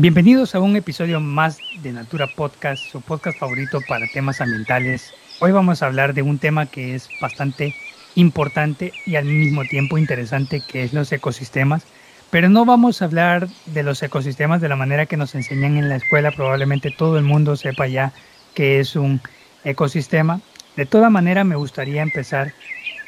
Bienvenidos 0.00 0.54
a 0.54 0.60
un 0.60 0.76
episodio 0.76 1.18
más 1.18 1.58
de 1.82 1.90
Natura 1.90 2.28
Podcast, 2.28 2.80
su 2.84 3.00
podcast 3.00 3.36
favorito 3.36 3.80
para 3.88 4.06
temas 4.06 4.40
ambientales. 4.40 5.12
Hoy 5.40 5.50
vamos 5.50 5.82
a 5.82 5.86
hablar 5.86 6.14
de 6.14 6.22
un 6.22 6.38
tema 6.38 6.66
que 6.66 6.94
es 6.94 7.08
bastante 7.20 7.74
importante 8.14 8.92
y 9.06 9.16
al 9.16 9.24
mismo 9.24 9.64
tiempo 9.64 9.98
interesante, 9.98 10.60
que 10.60 10.84
es 10.84 10.92
los 10.92 11.10
ecosistemas. 11.10 11.82
Pero 12.30 12.48
no 12.48 12.64
vamos 12.64 13.02
a 13.02 13.06
hablar 13.06 13.48
de 13.66 13.82
los 13.82 14.00
ecosistemas 14.00 14.60
de 14.60 14.68
la 14.68 14.76
manera 14.76 15.06
que 15.06 15.16
nos 15.16 15.34
enseñan 15.34 15.76
en 15.78 15.88
la 15.88 15.96
escuela. 15.96 16.30
Probablemente 16.30 16.92
todo 16.96 17.18
el 17.18 17.24
mundo 17.24 17.56
sepa 17.56 17.88
ya 17.88 18.12
que 18.54 18.78
es 18.78 18.94
un 18.94 19.20
ecosistema. 19.64 20.40
De 20.78 20.86
toda 20.86 21.10
manera, 21.10 21.42
me 21.42 21.56
gustaría 21.56 22.02
empezar 22.02 22.52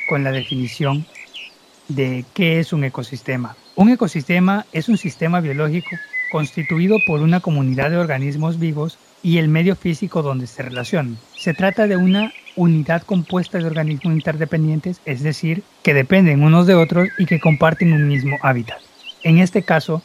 con 0.08 0.24
la 0.24 0.32
definición 0.32 1.06
de 1.86 2.24
qué 2.34 2.58
es 2.58 2.72
un 2.72 2.82
ecosistema. 2.82 3.54
Un 3.76 3.90
ecosistema 3.90 4.66
es 4.72 4.88
un 4.88 4.98
sistema 4.98 5.40
biológico 5.40 5.90
constituido 6.32 6.96
por 7.06 7.20
una 7.20 7.38
comunidad 7.38 7.90
de 7.90 7.98
organismos 7.98 8.58
vivos 8.58 8.98
y 9.22 9.38
el 9.38 9.46
medio 9.46 9.76
físico 9.76 10.20
donde 10.20 10.48
se 10.48 10.64
relacionan. 10.64 11.16
Se 11.36 11.54
trata 11.54 11.86
de 11.86 11.96
una 11.96 12.32
unidad 12.56 13.02
compuesta 13.02 13.58
de 13.58 13.66
organismos 13.66 14.14
interdependientes, 14.14 15.00
es 15.04 15.22
decir, 15.22 15.62
que 15.84 15.94
dependen 15.94 16.42
unos 16.42 16.66
de 16.66 16.74
otros 16.74 17.08
y 17.18 17.26
que 17.26 17.38
comparten 17.38 17.92
un 17.92 18.08
mismo 18.08 18.36
hábitat. 18.42 18.80
En 19.22 19.38
este 19.38 19.62
caso, 19.62 20.02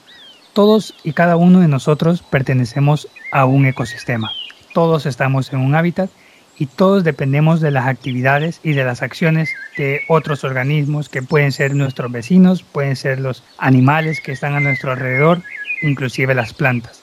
todos 0.54 0.94
y 1.04 1.14
cada 1.14 1.36
uno 1.36 1.62
de 1.62 1.68
nosotros 1.68 2.22
pertenecemos 2.22 3.08
a 3.32 3.46
un 3.46 3.66
ecosistema. 3.66 4.30
Todos 4.76 5.08
estamos 5.08 5.52
en 5.52 5.62
un 5.62 5.74
hábitat 5.74 6.12
y 6.58 6.68
todos 6.68 7.04
dependemos 7.04 7.62
de 7.62 7.72
las 7.72 7.88
actividades 7.88 8.60
y 8.64 8.74
de 8.74 8.84
las 8.84 9.02
acciones 9.02 9.50
de 9.78 10.02
otros 10.08 10.44
organismos 10.44 11.10
que 11.10 11.22
pueden 11.22 11.52
ser 11.52 11.76
nuestros 11.76 12.12
vecinos, 12.12 12.64
pueden 12.64 12.96
ser 12.96 13.20
los 13.20 13.44
animales 13.58 14.22
que 14.22 14.32
están 14.32 14.56
a 14.56 14.60
nuestro 14.60 14.92
alrededor 14.92 15.42
inclusive 15.82 16.34
las 16.34 16.54
plantas. 16.54 17.02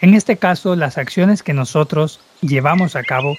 En 0.00 0.14
este 0.14 0.36
caso, 0.36 0.76
las 0.76 0.98
acciones 0.98 1.42
que 1.42 1.54
nosotros 1.54 2.20
llevamos 2.40 2.96
a 2.96 3.02
cabo 3.02 3.36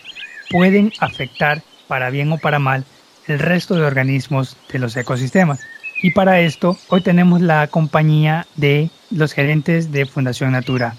pueden 0.49 0.91
afectar, 0.99 1.61
para 1.87 2.09
bien 2.09 2.31
o 2.31 2.37
para 2.37 2.59
mal, 2.59 2.85
el 3.27 3.39
resto 3.39 3.75
de 3.75 3.83
organismos 3.83 4.57
de 4.71 4.79
los 4.79 4.95
ecosistemas. 4.97 5.59
Y 6.01 6.11
para 6.11 6.39
esto, 6.41 6.77
hoy 6.89 7.01
tenemos 7.01 7.41
la 7.41 7.67
compañía 7.67 8.45
de 8.55 8.89
los 9.11 9.33
gerentes 9.33 9.91
de 9.91 10.05
Fundación 10.05 10.51
Natura. 10.51 10.95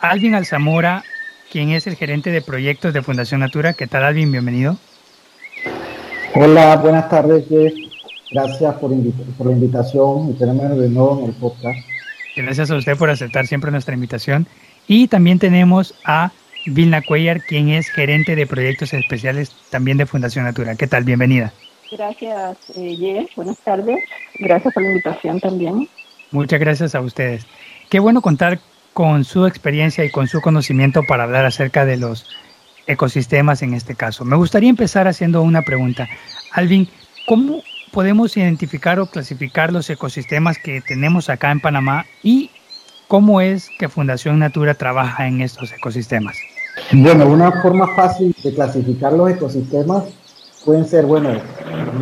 Alvin 0.00 0.34
Alzamora, 0.34 1.04
quien 1.50 1.70
es 1.70 1.86
el 1.86 1.96
gerente 1.96 2.30
de 2.30 2.40
proyectos 2.40 2.94
de 2.94 3.02
Fundación 3.02 3.40
Natura. 3.40 3.72
¿Qué 3.72 3.86
tal, 3.86 4.04
Alvin? 4.04 4.30
Bienvenido. 4.30 4.76
Hola, 6.34 6.76
buenas 6.76 7.08
tardes, 7.08 7.44
Jeff. 7.48 7.72
Gracias 8.30 8.74
por, 8.76 8.92
por 9.36 9.46
la 9.48 9.52
invitación 9.52 10.30
y 10.30 10.34
tenerme 10.34 10.68
de 10.80 10.88
nuevo 10.88 11.18
en 11.18 11.26
el 11.26 11.32
podcast. 11.34 11.78
Gracias 12.36 12.70
a 12.70 12.76
usted 12.76 12.96
por 12.96 13.10
aceptar 13.10 13.46
siempre 13.46 13.72
nuestra 13.72 13.94
invitación. 13.94 14.46
Y 14.86 15.08
también 15.08 15.38
tenemos 15.40 15.94
a 16.04 16.30
Vilna 16.66 17.02
Cuellar, 17.02 17.42
quien 17.42 17.68
es 17.68 17.88
gerente 17.88 18.36
de 18.36 18.46
proyectos 18.46 18.92
especiales 18.92 19.52
también 19.70 19.98
de 19.98 20.06
Fundación 20.06 20.44
Natura. 20.44 20.76
¿Qué 20.76 20.86
tal? 20.86 21.04
Bienvenida. 21.04 21.52
Gracias, 21.90 22.58
eh, 22.76 23.26
Buenas 23.34 23.58
tardes. 23.58 23.98
Gracias 24.38 24.72
por 24.72 24.82
la 24.84 24.90
invitación 24.90 25.40
también. 25.40 25.88
Muchas 26.30 26.60
gracias 26.60 26.94
a 26.94 27.00
ustedes. 27.00 27.44
Qué 27.88 27.98
bueno 27.98 28.22
contar 28.22 28.60
con 28.92 29.24
su 29.24 29.46
experiencia 29.46 30.04
y 30.04 30.10
con 30.10 30.26
su 30.26 30.40
conocimiento 30.40 31.02
para 31.04 31.24
hablar 31.24 31.44
acerca 31.44 31.84
de 31.84 31.96
los 31.96 32.26
ecosistemas 32.86 33.62
en 33.62 33.74
este 33.74 33.94
caso. 33.94 34.24
Me 34.24 34.36
gustaría 34.36 34.68
empezar 34.68 35.06
haciendo 35.06 35.42
una 35.42 35.62
pregunta. 35.62 36.08
Alvin, 36.52 36.88
¿cómo 37.26 37.62
podemos 37.92 38.36
identificar 38.36 38.98
o 39.00 39.06
clasificar 39.06 39.72
los 39.72 39.88
ecosistemas 39.90 40.58
que 40.58 40.80
tenemos 40.80 41.28
acá 41.28 41.50
en 41.50 41.60
Panamá 41.60 42.06
y 42.22 42.50
cómo 43.08 43.40
es 43.40 43.68
que 43.78 43.88
Fundación 43.88 44.38
Natura 44.38 44.74
trabaja 44.74 45.26
en 45.26 45.40
estos 45.40 45.72
ecosistemas? 45.72 46.36
Bueno, 46.92 47.26
una 47.26 47.62
forma 47.62 47.94
fácil 47.94 48.34
de 48.42 48.54
clasificar 48.54 49.12
los 49.12 49.30
ecosistemas 49.30 50.04
pueden 50.64 50.86
ser, 50.86 51.06
bueno, 51.06 51.30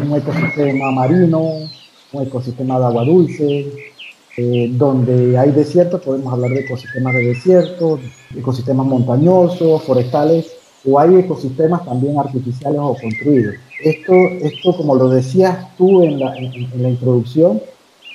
un 0.02 0.16
ecosistema 0.16 0.90
marino, 0.90 1.40
un 2.12 2.22
ecosistema 2.22 2.78
de 2.78 2.84
agua 2.86 3.04
dulce, 3.04 3.87
eh, 4.40 4.70
donde 4.70 5.36
hay 5.36 5.50
desiertos, 5.50 6.00
podemos 6.00 6.32
hablar 6.32 6.52
de 6.52 6.60
ecosistemas 6.60 7.12
de 7.12 7.24
desierto, 7.24 7.98
ecosistemas 8.36 8.86
montañosos, 8.86 9.82
forestales, 9.82 10.46
o 10.88 10.96
hay 11.00 11.16
ecosistemas 11.16 11.84
también 11.84 12.16
artificiales 12.16 12.78
o 12.80 12.94
construidos. 12.94 13.56
Esto, 13.82 14.14
esto 14.40 14.76
como 14.76 14.94
lo 14.94 15.08
decías 15.08 15.76
tú 15.76 16.04
en 16.04 16.20
la, 16.20 16.88
introducción, 16.88 17.60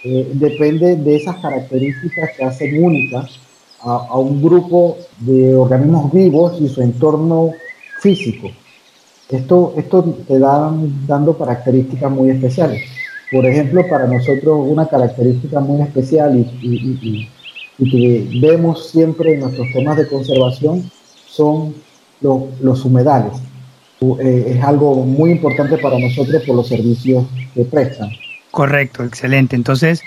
eh, 0.05 0.31
depende 0.35 0.95
de 0.95 1.17
esas 1.17 1.41
características 1.41 2.29
que 2.37 2.45
hacen 2.45 2.81
únicas 2.81 3.41
a, 3.81 4.07
a, 4.07 4.17
un 4.17 4.41
grupo 4.41 4.95
de 5.19 5.53
organismos 5.53 6.09
vivos 6.13 6.53
y 6.61 6.69
su 6.69 6.81
entorno 6.81 7.51
físico. 7.99 8.47
Esto, 9.27 9.73
esto 9.75 10.03
te 10.25 10.39
da 10.39 10.73
dando 11.05 11.37
características 11.37 12.09
muy 12.09 12.29
especiales. 12.29 12.81
Por 13.33 13.47
ejemplo, 13.47 13.87
para 13.89 14.05
nosotros 14.05 14.59
una 14.67 14.87
característica 14.87 15.59
muy 15.59 15.81
especial 15.81 16.37
y, 16.61 17.29
que 17.89 18.39
vemos 18.39 18.91
siempre 18.91 19.33
en 19.33 19.39
nuestros 19.39 19.67
temas 19.73 19.97
de 19.97 20.07
conservación 20.07 20.89
son 21.25 21.73
los, 22.21 22.85
humedales. 22.85 23.33
Eh, 24.21 24.53
es 24.55 24.63
algo 24.63 25.03
muy 25.03 25.31
importante 25.31 25.79
para 25.79 25.97
nosotros 25.97 26.43
por 26.43 26.55
los 26.55 26.67
servicios 26.67 27.25
que 27.55 27.65
prestan. 27.65 28.11
Correcto, 28.51 29.03
excelente. 29.03 29.55
Entonces, 29.55 30.03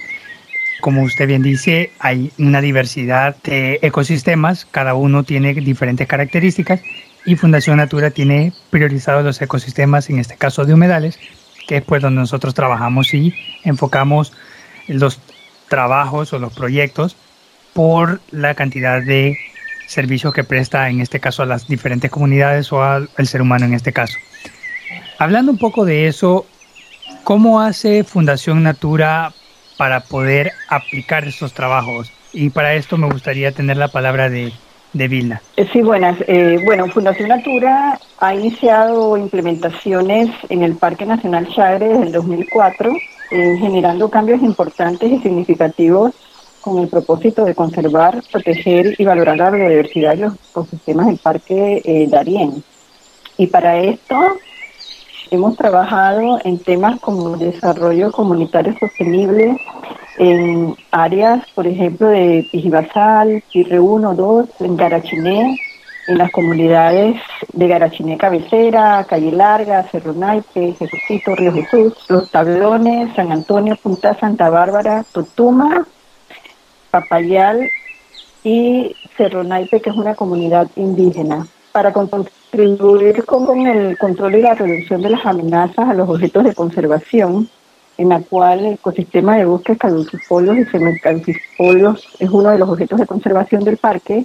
como 0.81 1.03
usted 1.03 1.26
bien 1.26 1.42
dice, 1.42 1.91
hay 1.98 2.31
una 2.38 2.60
diversidad 2.60 3.34
de 3.42 3.81
ecosistemas, 3.82 4.66
cada 4.66 4.94
uno 4.94 5.25
tiene 5.25 5.53
diferentes 5.53 6.06
características 6.06 6.81
y 7.25 7.34
Fundación 7.34 7.78
Natura 7.78 8.12
tiene 8.12 8.53
priorizados 8.70 9.25
los 9.25 9.42
ecosistemas, 9.42 10.09
en 10.10 10.20
este 10.20 10.36
caso 10.36 10.65
de 10.65 10.75
humedales, 10.75 11.19
que 11.66 11.78
es 11.78 11.84
pues 11.84 12.03
donde 12.03 12.21
nosotros 12.21 12.54
trabajamos 12.54 13.12
y 13.15 13.34
enfocamos 13.65 14.32
los 14.88 15.21
trabajos 15.69 16.32
o 16.32 16.38
los 16.38 16.53
proyectos 16.53 17.16
por 17.72 18.21
la 18.31 18.54
cantidad 18.54 19.03
de 19.03 19.37
servicios 19.87 20.32
que 20.32 20.44
presta 20.44 20.88
en 20.88 21.00
este 21.00 21.21
caso 21.21 21.43
a 21.43 21.47
las 21.47 21.69
diferentes 21.69 22.10
comunidades 22.10 22.72
o 22.72 22.82
al, 22.82 23.09
ser 23.25 23.43
humano 23.43 23.66
en 23.66 23.75
este 23.75 23.93
caso. 23.93 24.16
Hablando 25.19 25.53
un 25.53 25.59
poco 25.59 25.84
de 25.84 26.06
eso, 26.06 26.47
¿cómo 27.25 27.60
hace 27.60 28.04
Fundación 28.04 28.62
Natura 28.62 29.33
para 29.77 30.00
poder 30.00 30.53
aplicar 30.69 31.27
estos 31.27 31.53
trabajos? 31.53 32.12
Y 32.33 32.50
para 32.50 32.75
esto 32.75 32.97
me 32.98 33.09
gustaría 33.09 33.53
tener 33.53 33.77
la 33.77 33.88
palabra 33.88 34.28
de, 34.28 34.53
de 34.92 35.08
Vilna. 35.08 35.42
Eh, 35.56 35.69
sí, 35.72 35.82
buenas. 35.82 36.16
Eh, 36.26 36.60
bueno, 36.64 36.86
Fundación 36.88 37.28
Natura 37.28 37.98
ha 38.19 38.34
iniciado 38.34 39.16
implementaciones 39.16 40.30
en 40.48 40.62
el 40.62 40.76
Parque 40.76 41.06
Nacional 41.06 41.48
Chagre 41.48 41.88
desde 41.88 42.04
el 42.04 42.12
2004, 42.12 42.92
eh, 43.30 43.56
generando 43.58 44.08
cambios 44.08 44.42
importantes 44.42 45.10
y 45.10 45.19
significativos 45.19 46.14
con 46.66 46.82
el 46.82 46.88
propósito 46.88 47.44
de 47.44 47.54
conservar, 47.54 48.20
proteger 48.32 48.97
y 48.98 49.04
valorar 49.04 49.36
la 49.36 49.50
biodiversidad 49.50 50.10
de 50.10 50.22
los 50.22 50.34
ecosistemas 50.50 51.06
del 51.06 51.18
Parque 51.18 51.80
eh, 51.84 52.08
Darién. 52.08 52.64
Y 53.38 53.47
para 53.47 53.78
esto 53.78 54.16
hemos 55.30 55.56
trabajado 55.56 56.41
en 56.44 56.58
temas 56.58 56.98
como 57.00 57.36
desarrollo 57.36 58.10
comunitario 58.10 58.74
sostenible 58.80 59.56
en 60.19 60.75
áreas, 60.91 61.44
por 61.54 61.66
ejemplo, 61.66 62.09
de 62.09 62.47
Pijibasal, 62.50 63.43
Pirre 63.53 63.81
1, 63.81 64.15
2, 64.15 64.49
en 64.60 64.77
Garachiné, 64.77 65.59
en 66.06 66.19
las 66.19 66.31
comunidades 66.31 67.21
de 67.53 67.69
Garachiné 67.69 68.16
Cabecera, 68.16 69.04
Calle 69.09 69.32
Larga, 69.32 69.83
Cerro 69.91 70.13
Naipe, 70.13 70.74
Jesucito, 70.74 71.34
Río 71.34 71.53
Jesús, 71.53 71.95
Los 72.09 72.30
Tablones, 72.30 73.15
San 73.15 73.33
Antonio, 73.33 73.77
Punta 73.77 74.18
Santa 74.18 74.48
Bárbara, 74.48 75.04
Totuma 75.13 75.86
Papayal 76.91 77.68
y 78.45 78.95
Cerro 79.16 79.42
Naipe, 79.42 79.80
que 79.80 79.91
es 79.91 79.97
una 79.97 80.15
comunidad 80.15 80.68
indígena, 80.77 81.47
para 81.72 81.92
contribuir 81.92 83.24
con 83.24 83.66
el 83.66 83.98
control 83.98 84.36
y 84.36 84.42
la 84.42 84.54
reducción 84.54 85.03
de 85.03 85.10
las 85.10 85.27
amenazas 85.27 85.89
a 85.89 85.95
los 85.95 86.09
objetos 86.09 86.45
de 86.45 86.54
conservación, 86.54 87.51
en 87.98 88.10
la 88.10 88.21
cual 88.21 88.60
el 88.60 88.72
ecosistema 88.75 89.37
de 89.37 89.45
bosques 89.45 89.78
caducifolios 89.78 90.59
y 90.59 90.65
semicaducifolios 90.65 92.07
es 92.19 92.31
uno 92.31 92.51
de 92.51 92.59
los 92.59 92.69
objetos 92.69 93.01
de 93.01 93.07
conservación 93.07 93.65
del 93.65 93.77
parque. 93.77 94.25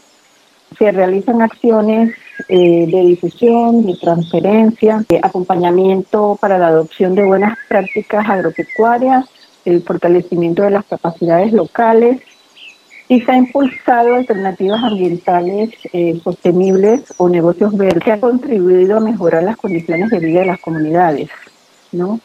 Se 0.78 0.92
realizan 0.92 1.42
acciones 1.42 2.16
eh, 2.48 2.88
de 2.88 3.02
difusión, 3.02 3.86
de 3.86 3.96
transferencia, 3.96 5.06
de 5.08 5.20
acompañamiento 5.22 6.38
para 6.40 6.58
la 6.58 6.68
adopción 6.68 7.16
de 7.16 7.26
buenas 7.26 7.58
prácticas 7.68 8.28
agropecuarias, 8.28 9.26
el 9.66 9.84
fortalecimiento 9.84 10.64
de 10.64 10.72
las 10.72 10.86
capacidades 10.86 11.54
locales 11.54 12.22
y 13.08 13.20
se 13.20 13.32
ha 13.32 13.36
impulsado 13.36 14.16
alternativas 14.16 14.82
ambientales 14.84 15.72
eh, 15.92 16.18
sostenibles 16.24 17.14
o 17.18 17.28
negocios 17.28 17.76
verdes 17.76 18.04
que 18.04 18.12
han 18.14 18.22
contribuido 18.22 18.98
a 18.98 19.02
mejorar 19.02 19.44
las 19.44 19.58
condiciones 19.58 20.10
de 20.10 20.20
vida 20.20 20.40
de 20.40 20.46
las 20.46 20.62
comunidades. 20.62 21.30
¿no? 21.92 22.22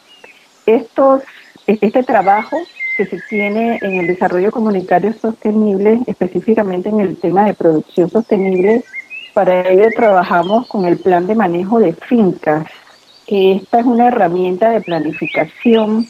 Estos, 0.67 1.23
este 1.65 2.03
trabajo 2.03 2.57
que 2.97 3.05
se 3.05 3.19
tiene 3.29 3.79
en 3.81 3.99
el 3.99 4.07
desarrollo 4.07 4.51
comunitario 4.51 5.13
sostenible, 5.13 6.01
específicamente 6.05 6.89
en 6.89 6.99
el 6.99 7.17
tema 7.17 7.45
de 7.45 7.55
producción 7.55 8.09
sostenible, 8.09 8.83
para 9.33 9.69
ello 9.69 9.87
trabajamos 9.95 10.67
con 10.67 10.85
el 10.85 10.97
plan 10.97 11.25
de 11.25 11.35
manejo 11.35 11.79
de 11.79 11.93
fincas, 11.93 12.67
esta 13.27 13.79
es 13.79 13.85
una 13.85 14.07
herramienta 14.07 14.69
de 14.69 14.79
planificación 14.79 16.07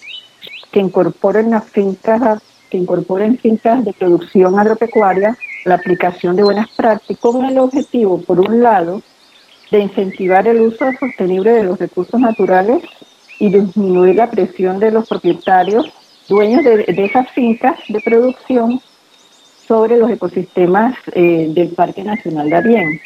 que 0.71 0.80
incorpora 0.80 1.39
en 1.39 1.50
las 1.50 1.65
fincas, 1.65 2.42
que 2.69 2.77
incorpora 2.77 3.25
en 3.25 3.39
fincas 3.39 3.83
de 3.83 3.94
producción 3.94 4.59
agropecuaria 4.59 5.36
la 5.65 5.75
aplicación 5.75 6.36
de 6.36 6.44
buenas 6.44 6.69
prácticas 6.69 7.19
con 7.19 7.44
el 7.45 7.57
objetivo, 7.57 8.21
por 8.21 8.39
un 8.39 8.62
lado, 8.62 9.01
de 9.71 9.80
incentivar 9.80 10.48
el 10.48 10.62
uso 10.62 10.86
sostenible 11.00 11.51
de 11.51 11.63
los 11.63 11.80
recursos 11.80 12.19
naturales 12.19 12.83
y 13.39 13.50
disminuir 13.50 14.16
la 14.16 14.30
presión 14.30 14.80
de 14.80 14.92
los 14.92 15.07
propietarios, 15.07 15.92
dueños 16.28 16.63
de, 16.63 16.86
esas 16.88 17.30
fincas 17.31 17.78
de 17.89 18.01
producción, 18.01 18.81
sobre 19.68 19.98
los 19.98 20.10
ecosistemas 20.10 20.95
eh, 21.12 21.51
del 21.54 21.69
Parque 21.69 22.01
Nacional 22.01 22.50
de 22.50 22.56
Arién 22.56 23.01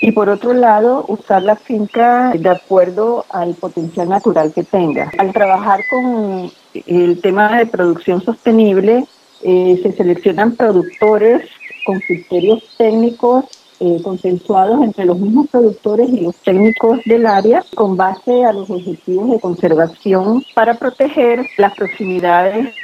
y 0.00 0.12
por 0.12 0.28
otro 0.28 0.52
lado 0.52 1.04
usar 1.08 1.42
la 1.42 1.56
finca 1.56 2.32
de 2.34 2.48
acuerdo 2.48 3.24
al 3.30 3.54
potencial 3.54 4.08
natural 4.08 4.52
que 4.54 4.62
tenga. 4.62 5.10
Al 5.18 5.32
trabajar 5.32 5.80
con 5.90 6.50
el 6.86 7.20
tema 7.20 7.58
de 7.58 7.66
producción 7.66 8.22
sostenible, 8.22 9.04
eh, 9.42 9.80
se 9.82 9.92
seleccionan 9.92 10.54
productores 10.54 11.48
con 11.84 11.98
criterios 12.00 12.62
técnicos 12.76 13.44
eh, 13.80 14.00
consensuados 14.02 14.82
entre 14.82 15.04
los 15.04 15.18
mismos 15.18 15.48
productores 15.48 16.08
y 16.10 16.20
los 16.20 16.36
técnicos 16.36 17.00
del 17.04 17.26
área 17.26 17.64
con 17.74 17.96
base 17.96 18.44
a 18.44 18.52
los 18.52 18.68
objetivos 18.70 19.30
de 19.30 19.40
conservación 19.40 20.44
para 20.54 20.74
proteger 20.74 21.46
las 21.56 21.74
proximidades 21.74 22.74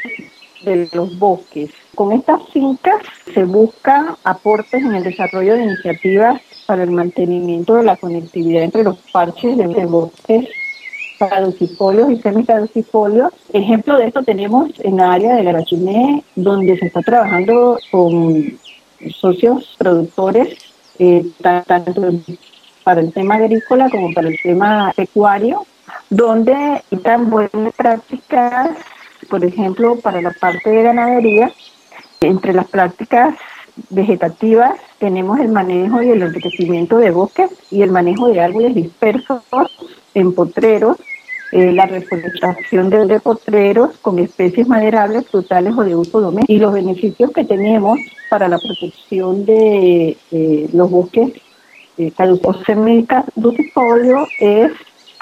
de 0.64 0.88
los 0.93 1.19
bosques. 1.19 1.70
Con 1.94 2.12
estas 2.12 2.49
fincas 2.49 3.02
se 3.32 3.44
busca 3.44 4.17
aportes 4.25 4.82
en 4.82 4.94
el 4.94 5.05
desarrollo 5.05 5.55
de 5.55 5.64
iniciativas 5.64 6.41
para 6.67 6.82
el 6.82 6.91
mantenimiento 6.91 7.75
de 7.75 7.85
la 7.85 7.96
conectividad 7.96 8.62
entre 8.62 8.85
los 8.85 8.99
parches 9.12 9.56
de 9.56 9.87
bosques 9.87 10.49
caducifolios 11.19 12.11
y 12.11 12.17
semicaducifolios. 12.20 13.32
Ejemplo 13.52 13.99
de 13.99 14.06
esto 14.06 14.23
tenemos 14.23 14.70
en 14.81 14.96
la 14.96 15.12
área 15.12 15.37
de 15.37 15.44
Garachiné, 15.44 16.25
donde 16.35 16.79
se 16.79 16.87
está 16.87 17.00
trabajando 17.02 17.79
con 17.91 18.58
socios 19.20 19.75
productores, 19.79 20.74
eh, 20.99 21.26
tanto 21.41 21.93
para 22.82 23.00
el 23.00 23.12
tema 23.12 23.37
agrícola 23.37 23.88
como 23.91 24.12
para 24.12 24.29
el 24.29 24.38
tema 24.43 24.93
pecuario, 24.94 25.67
donde 26.11 26.82
están 26.91 27.31
buenas 27.31 27.75
prácticas, 27.76 28.70
por 29.29 29.44
ejemplo, 29.44 29.96
para 29.96 30.20
la 30.20 30.31
parte 30.32 30.70
de 30.70 30.82
ganadería, 30.82 31.50
entre 32.20 32.52
las 32.52 32.69
prácticas 32.69 33.35
vegetativas 33.91 34.79
tenemos 34.99 35.38
el 35.41 35.49
manejo 35.49 36.02
y 36.02 36.11
el 36.11 36.23
enriquecimiento 36.23 36.99
de 36.99 37.11
bosques 37.11 37.50
y 37.70 37.82
el 37.82 37.91
manejo 37.91 38.29
de 38.29 38.41
árboles 38.41 38.75
dispersos 38.75 39.43
en 40.14 40.35
potreros, 40.35 40.96
eh, 41.52 41.73
la 41.73 41.87
reforestación 41.87 42.91
de, 42.91 43.20
potreros 43.20 43.96
con 43.99 44.19
especies 44.19 44.67
maderables, 44.67 45.26
frutales 45.29 45.75
o 45.76 45.85
de 45.85 45.94
uso 45.94 46.20
doméstico 46.20 46.52
y 46.52 46.58
los 46.58 46.73
beneficios 46.73 47.31
que 47.32 47.44
tenemos 47.44 47.99
para 48.29 48.49
la 48.49 48.58
protección 48.58 49.44
de 49.44 50.17
los 50.73 50.91
bosques 50.91 51.32
eh, 51.96 52.12
caducos. 52.17 52.56
Es 54.41 54.73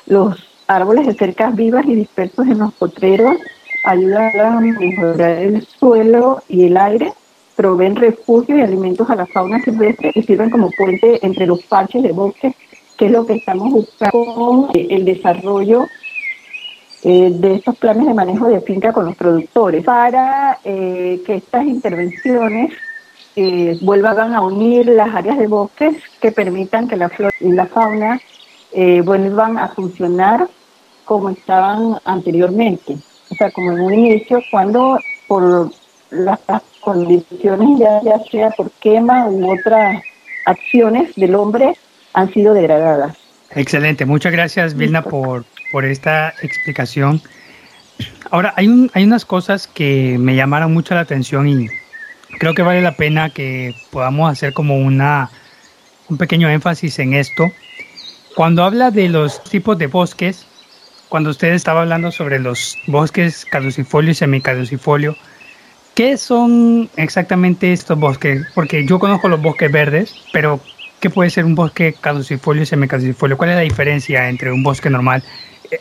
los 0.07 0.37
árboles 0.67 1.07
de 1.07 1.15
cercas 1.15 1.55
vivas 1.55 1.85
y 1.87 1.95
dispersos 1.95 2.47
en 2.47 2.59
los 2.59 2.73
potreros 2.75 3.37
ayudan 3.85 4.41
a 4.41 4.61
mejorar 4.61 5.39
el 5.39 5.67
suelo 5.67 6.43
y 6.49 6.65
el 6.65 6.77
aire 6.77 7.13
proveen 7.57 7.97
refugio 7.97 8.57
y 8.57 8.61
alimentos 8.63 9.11
a 9.11 9.17
la 9.17 9.27
fauna 9.27 9.61
silvestre 9.63 10.13
y 10.15 10.23
sirven 10.23 10.51
como 10.51 10.71
puente 10.71 11.25
entre 11.25 11.47
los 11.47 11.63
parches 11.65 12.03
de 12.03 12.13
bosque, 12.13 12.55
que 12.97 13.07
es 13.07 13.13
lo 13.13 13.27
que 13.27 13.35
estamos 13.35 13.71
buscando 13.71 14.35
con 14.35 14.69
el 14.75 15.05
desarrollo 15.05 15.87
eh, 17.05 17.31
de 17.33 17.55
estos 17.57 17.77
planes 17.77 18.07
de 18.07 18.15
manejo 18.15 18.49
de 18.49 18.61
finca 18.61 18.93
con 18.93 19.07
los 19.07 19.17
productores, 19.17 19.85
para 19.85 20.59
eh, 20.65 21.21
que 21.27 21.35
estas 21.37 21.65
intervenciones 21.65 22.73
eh, 23.35 23.77
vuelvan 23.81 24.35
a 24.35 24.41
unir 24.41 24.87
las 24.87 25.13
áreas 25.15 25.39
de 25.39 25.49
bosques 25.49 25.97
que 26.21 26.31
permitan 26.31 26.87
que 26.87 26.97
la 26.97 27.09
flora 27.09 27.35
y 27.41 27.53
la 27.53 27.67
fauna 27.67 28.21
vuelvan 29.05 29.59
a 29.59 29.69
funcionar 29.69 30.49
como 31.05 31.29
estaban 31.29 31.99
anteriormente. 32.07 32.97
O 33.31 33.35
sea, 33.35 33.51
como 33.51 33.73
en 33.73 33.81
un 33.81 33.93
inicio, 33.93 34.43
cuando 34.51 34.99
por 35.29 35.71
las 36.11 36.41
condiciones, 36.81 37.79
ya, 37.79 38.01
ya 38.03 38.19
sea 38.31 38.51
por 38.51 38.71
quema 38.71 39.29
u 39.29 39.53
otras 39.53 40.03
acciones 40.47 41.15
del 41.17 41.35
hombre, 41.35 41.77
han 42.15 42.33
sido 42.33 42.55
degradadas. 42.55 43.17
Excelente, 43.55 44.07
muchas 44.07 44.33
gracias 44.33 44.75
Vilna 44.75 45.03
por, 45.03 45.45
por 45.73 45.85
esta 45.85 46.35
explicación. 46.43 47.21
Ahora, 48.31 48.55
hay, 48.57 48.69
un, 48.69 48.91
hay 48.95 49.05
unas 49.05 49.25
cosas 49.25 49.67
que 49.67 50.17
me 50.19 50.37
llamaron 50.37 50.73
mucho 50.73 50.95
la 50.95 51.01
atención 51.01 51.49
y 51.49 51.69
creo 52.39 52.55
que 52.55 52.63
vale 52.63 52.83
la 52.83 52.97
pena 52.97 53.31
que 53.31 53.75
podamos 53.91 54.31
hacer 54.31 54.53
como 54.53 54.77
una, 54.79 55.31
un 56.09 56.19
pequeño 56.19 56.49
énfasis 56.49 56.99
en 56.99 57.15
esto. 57.15 57.51
Cuando 58.37 58.63
habla 58.63 58.91
de 58.91 59.09
los 59.09 59.43
tipos 59.43 59.77
de 59.79 59.89
bosques, 59.89 60.47
cuando 61.09 61.31
usted 61.31 61.53
estaba 61.53 61.83
hablando 61.83 62.13
sobre 62.13 62.39
los 62.39 62.79
bosques 62.87 63.45
caducifolio 63.45 64.13
y 64.13 64.15
semicaducifolio, 64.15 65.17
¿Qué 65.95 66.17
son 66.17 66.89
exactamente 66.97 67.71
estos 67.71 67.99
bosques? 67.99 68.47
Porque 68.55 68.87
yo 68.87 68.99
conozco 68.99 69.29
los 69.29 69.43
bosques 69.43 69.71
verdes, 69.71 70.15
pero 70.33 70.59
¿qué 71.01 71.11
puede 71.11 71.29
ser 71.29 71.45
un 71.45 71.55
bosque 71.55 71.95
caducifolio 72.01 72.63
y 72.63 72.67
semicaducifolio? 72.67 73.37
¿Cuál 73.37 73.51
es 73.51 73.57
la 73.57 73.63
diferencia 73.63 74.31
entre 74.31 74.51
un 74.51 74.63
bosque 74.63 74.89
normal? 74.89 75.23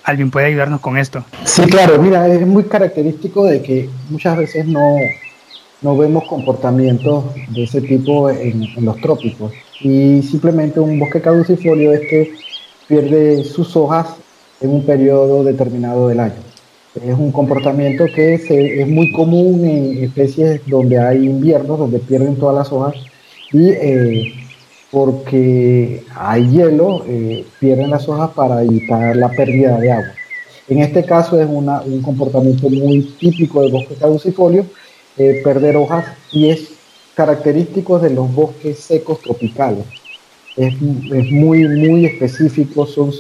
¿Alguien 0.04 0.32
puede 0.32 0.48
ayudarnos 0.48 0.80
con 0.80 0.98
esto? 0.98 1.24
Sí, 1.44 1.64
claro, 1.64 2.02
mira, 2.02 2.28
es 2.28 2.46
muy 2.46 2.64
característico 2.64 3.46
de 3.46 3.62
que 3.62 3.90
muchas 4.10 4.38
veces 4.38 4.66
no, 4.66 4.96
no 5.82 5.98
vemos 5.98 6.24
comportamientos 6.28 7.26
de 7.50 7.64
ese 7.64 7.82
tipo 7.82 8.30
en, 8.30 8.64
en 8.64 8.86
los 8.86 8.98
trópicos. 8.98 9.52
Y 9.82 10.22
simplemente 10.22 10.80
un 10.80 11.00
bosque 11.00 11.22
caducifolio 11.22 11.94
es 11.94 12.02
que 12.02 12.34
pierde 12.88 13.44
sus 13.44 13.76
hojas 13.76 14.08
en 14.62 14.70
un 14.70 14.86
periodo 14.86 15.44
determinado 15.44 16.08
del 16.08 16.20
año. 16.20 16.52
Es 16.96 17.18
un 17.18 17.32
comportamiento 17.32 18.06
que 18.14 18.34
es 18.34 18.88
muy 18.88 19.12
común 19.14 19.64
en 19.66 20.04
especies 20.04 20.62
donde 20.68 21.00
hay 21.00 21.26
inviernos, 21.26 21.80
donde 21.80 22.00
pierden 22.00 22.36
todas 22.36 22.56
las 22.56 22.72
hojas 22.72 22.96
y 23.54 23.70
eh, 23.70 24.34
porque 24.92 26.04
hay 26.16 26.50
hielo, 26.50 27.06
eh, 27.08 27.46
pierden 27.60 27.90
las 27.90 28.08
hojas 28.10 28.32
para 28.32 28.62
evitar 28.62 29.16
la 29.16 29.30
pérdida 29.30 29.78
de 29.78 29.92
agua. 29.92 30.14
En 30.68 30.80
este 30.80 31.04
caso 31.06 31.40
es 31.42 31.48
un 31.48 32.02
comportamiento 32.02 32.70
muy 32.70 33.02
típico 33.20 33.62
del 33.62 33.72
bosque 33.72 33.96
caducifolio, 33.96 34.66
eh, 35.18 35.42
perder 35.44 35.78
hojas 35.78 36.06
y 36.32 36.50
es 36.50 36.74
característico 37.16 38.00
de 38.00 38.12
los 38.12 38.34
bosques 38.34 38.80
secos 38.80 39.22
tropicales. 39.22 39.86
Es, 40.58 40.80
muy, 40.82 41.68
muy 41.68 42.06
específico, 42.06 42.86
son 42.86 43.12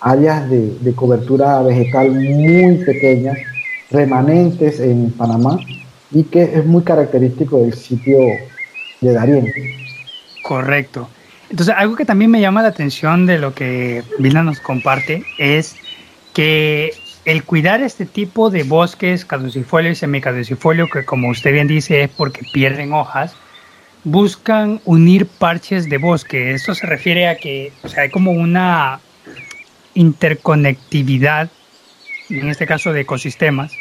áreas 0.00 0.48
de, 0.48 0.92
cobertura 0.94 1.62
vegetal 1.62 2.10
muy 2.10 2.76
pequeñas, 2.84 3.36
remanentes 3.90 4.80
en 4.80 5.10
Panamá 5.10 5.58
y 6.10 6.24
que 6.24 6.42
es 6.42 6.64
muy 6.64 6.82
característico 6.82 7.58
del 7.58 7.74
sitio 7.74 8.18
de 9.00 9.12
Darién. 9.12 9.52
Correcto. 10.42 11.08
Entonces, 11.50 11.74
algo 11.76 11.96
que 11.96 12.04
también 12.04 12.30
me 12.30 12.40
llama 12.40 12.62
la 12.62 12.68
atención 12.68 13.26
de 13.26 13.38
lo 13.38 13.54
que 13.54 14.04
Vilna 14.18 14.42
nos 14.42 14.60
comparte 14.60 15.24
es 15.38 15.76
que 16.32 16.92
el 17.24 17.44
cuidar 17.44 17.82
este 17.82 18.06
tipo 18.06 18.50
de 18.50 18.62
bosques 18.62 19.24
caducifolio 19.24 19.90
y 19.90 19.94
semicaducifolio, 19.94 20.88
que 20.88 21.04
como 21.04 21.28
usted 21.28 21.52
bien 21.52 21.66
dice 21.66 22.02
es 22.02 22.10
porque 22.10 22.42
pierden 22.52 22.92
hojas, 22.92 23.34
buscan 24.04 24.80
unir 24.84 25.26
parches 25.26 25.88
de 25.88 25.98
bosque. 25.98 26.52
Esto 26.52 26.74
se 26.74 26.86
refiere 26.86 27.28
a 27.28 27.36
que 27.36 27.72
o 27.82 27.88
sea, 27.88 28.04
hay 28.04 28.10
como 28.10 28.30
una 28.30 29.00
interconectividad, 29.94 31.50
en 32.28 32.48
este 32.48 32.66
caso 32.66 32.92
de 32.92 33.00
ecosistemas, 33.00 33.72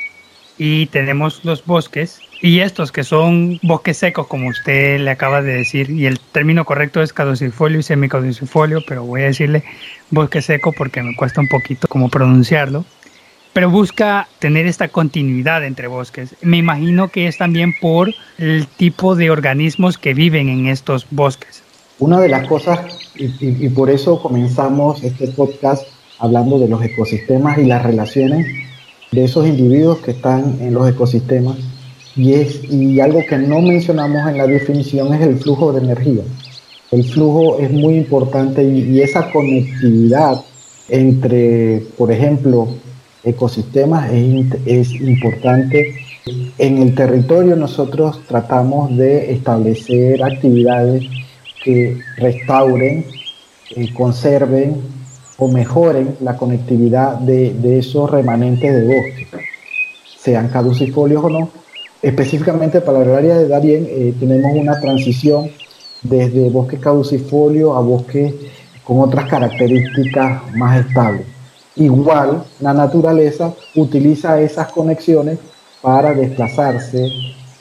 y 0.58 0.88
tenemos 0.88 1.46
los 1.46 1.66
bosques 1.66 2.20
y 2.42 2.60
estos 2.60 2.92
que 2.92 3.04
son 3.04 3.60
bosques 3.64 3.98
secos, 3.98 4.28
como 4.28 4.48
usted 4.48 5.00
le 5.00 5.12
acaba 5.12 5.42
de 5.42 5.56
decir, 5.56 5.90
y 5.90 6.06
el 6.06 6.20
término 6.20 6.64
correcto 6.64 7.02
es 7.02 7.12
caducifolio 7.12 7.80
y 7.80 7.84
semicaducifolio, 7.84 8.82
pero 8.88 9.04
voy 9.04 9.24
a 9.24 9.26
decirle 9.26 9.64
bosque 10.10 10.42
seco 10.42 10.72
porque 10.72 11.04
me 11.04 11.16
cuesta 11.16 11.42
un 11.42 11.50
poquito 11.50 11.88
como 11.88 12.10
pronunciarlo, 12.10 12.86
pero 13.52 13.70
busca 13.70 14.28
tener 14.40 14.68
esta 14.68 14.88
continuidad 14.88 15.66
entre 15.66 15.88
bosques. 15.88 16.36
Me 16.42 16.58
imagino 16.58 17.10
que 17.10 17.28
es 17.28 17.38
también 17.38 17.74
por 17.82 18.14
el 18.38 18.68
tipo 18.68 19.16
de 19.16 19.32
organismos 19.32 19.98
que 19.98 20.14
viven 20.14 20.48
en 20.48 20.68
estos 20.68 21.08
bosques. 21.12 21.64
Una 21.98 22.22
de 22.22 22.30
las 22.30 22.48
cosas, 22.48 22.80
y, 23.16 23.66
y 23.66 23.70
por 23.70 23.90
eso 23.90 24.22
comenzamos 24.22 25.04
este 25.04 25.28
podcast, 25.28 25.84
hablando 26.20 26.58
de 26.58 26.70
los 26.70 26.82
ecosistemas 26.82 27.58
y 27.58 27.66
las 27.66 27.84
relaciones 27.84 28.48
de 29.12 29.26
esos 29.26 29.46
individuos 29.46 29.98
que 30.00 30.12
están 30.12 30.58
en 30.62 30.74
los 30.74 30.88
ecosistemas. 30.88 31.58
Y, 32.20 32.34
es, 32.34 32.64
y 32.70 33.00
algo 33.00 33.22
que 33.26 33.38
no 33.38 33.62
mencionamos 33.62 34.28
en 34.28 34.38
la 34.38 34.46
definición 34.46 35.14
es 35.14 35.22
el 35.22 35.38
flujo 35.38 35.72
de 35.72 35.80
energía. 35.80 36.24
El 36.92 37.06
flujo 37.06 37.60
es 37.60 37.72
muy 37.72 37.96
importante 37.96 38.62
y, 38.62 39.00
esa 39.00 39.32
conectividad 39.32 40.42
entre, 40.90 41.82
por 41.98 42.12
ejemplo, 42.12 42.68
ecosistemas 43.24 44.12
es, 44.12 44.48
es 44.66 44.92
importante. 44.92 45.96
En 46.58 46.80
el 46.80 46.94
territorio 46.94 47.56
nosotros 47.56 48.20
tratamos 48.28 48.98
de 48.98 49.32
establecer 49.32 50.22
actividades 50.22 51.06
que 51.64 52.02
restauren, 52.18 53.06
eh, 53.76 53.94
conserven 53.94 54.82
o 55.38 55.48
mejoren 55.48 56.18
la 56.20 56.36
conectividad 56.36 57.16
de, 57.20 57.80
esos 57.80 58.12
remanentes 58.12 58.74
de 58.74 58.88
bosque, 58.88 59.28
sean 60.18 60.50
caducifolios 60.50 61.24
o 61.24 61.30
no. 61.30 61.50
Específicamente 62.02 62.80
para 62.80 63.02
el 63.02 63.14
área 63.14 63.38
de 63.38 63.48
Darien 63.48 63.86
eh, 63.90 64.14
tenemos 64.20 64.52
una 64.56 64.80
transición 64.80 65.50
desde 66.02 66.50
bosque 66.50 66.78
caducifolio 66.78 67.76
a 67.76 67.82
bosque 67.82 68.34
con 68.86 69.02
otras 69.02 69.30
características 69.30 70.56
más 70.56 70.86
estables. 70.86 71.26
Igual, 71.76 72.44
la 72.62 72.74
naturaleza 72.74 73.54
utiliza 73.76 74.40
esas 74.42 74.72
conexiones 74.72 75.40
para 75.82 76.14
desplazarse, 76.14 77.06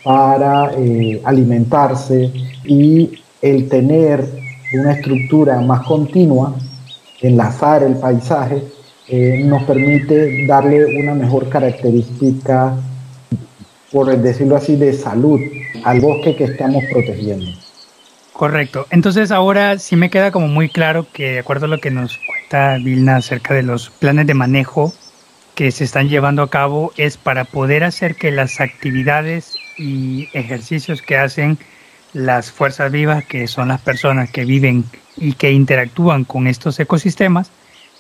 para 0.04 0.72
eh, 0.76 1.20
alimentarse 1.24 2.32
y 2.64 3.10
el 3.42 3.68
tener 3.68 4.24
una 4.74 4.92
estructura 4.92 5.60
más 5.60 5.86
continua, 5.86 6.54
enlazar 7.20 7.82
el 7.82 7.96
paisaje, 7.96 8.62
eh, 9.08 9.42
nos 9.44 9.62
permite 9.64 10.46
darle 10.46 11.00
una 11.00 11.14
mejor 11.14 11.48
característica, 11.48 12.76
por 13.92 14.14
decirlo 14.16 14.56
así, 14.56 14.76
de 14.76 14.92
salud 14.92 15.40
al 15.84 16.00
bosque 16.00 16.36
que 16.36 16.44
estamos 16.44 16.84
protegiendo. 16.92 17.50
Correcto. 18.32 18.86
Entonces 18.90 19.32
ahora 19.32 19.78
sí 19.78 19.96
me 19.96 20.10
queda 20.10 20.30
como 20.30 20.46
muy 20.46 20.68
claro 20.68 21.06
que 21.12 21.32
de 21.32 21.38
acuerdo 21.40 21.66
a 21.66 21.68
lo 21.68 21.80
que 21.80 21.90
nos 21.90 22.18
cuenta 22.18 22.76
Vilna 22.76 23.16
acerca 23.16 23.52
de 23.52 23.64
los 23.64 23.90
planes 23.90 24.26
de 24.26 24.34
manejo 24.34 24.92
que 25.56 25.72
se 25.72 25.82
están 25.82 26.08
llevando 26.08 26.42
a 26.42 26.50
cabo 26.50 26.92
es 26.96 27.16
para 27.16 27.44
poder 27.44 27.82
hacer 27.82 28.14
que 28.14 28.30
las 28.30 28.60
actividades 28.60 29.56
y 29.76 30.28
ejercicios 30.32 31.02
que 31.02 31.16
hacen 31.16 31.58
las 32.12 32.52
fuerzas 32.52 32.92
vivas, 32.92 33.24
que 33.24 33.48
son 33.48 33.68
las 33.68 33.80
personas 33.80 34.30
que 34.30 34.44
viven 34.44 34.84
y 35.16 35.32
que 35.32 35.50
interactúan 35.50 36.22
con 36.22 36.46
estos 36.46 36.78
ecosistemas, 36.78 37.50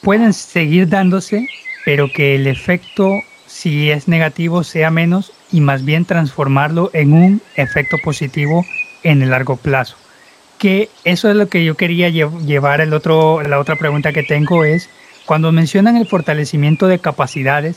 pueden 0.02 0.32
seguir 0.34 0.88
dándose, 0.88 1.48
pero 1.84 2.12
que 2.12 2.36
el 2.36 2.46
efecto, 2.46 3.22
si 3.46 3.90
es 3.90 4.06
negativo, 4.06 4.62
sea 4.62 4.92
menos 4.92 5.32
y 5.50 5.60
más 5.60 5.84
bien 5.84 6.04
transformarlo 6.04 6.90
en 6.92 7.12
un 7.12 7.42
efecto 7.56 7.96
positivo 7.98 8.64
en 9.02 9.22
el 9.22 9.30
largo 9.30 9.56
plazo. 9.56 9.96
Que 10.58 10.88
eso 11.04 11.30
es 11.30 11.36
lo 11.36 11.48
que 11.48 11.64
yo 11.64 11.76
quería 11.76 12.08
llevar. 12.08 12.80
El 12.80 12.92
otro, 12.92 13.42
la 13.42 13.58
otra 13.58 13.76
pregunta 13.76 14.12
que 14.12 14.22
tengo 14.22 14.64
es, 14.64 14.88
cuando 15.26 15.52
mencionan 15.52 15.96
el 15.96 16.06
fortalecimiento 16.06 16.88
de 16.88 16.98
capacidades, 16.98 17.76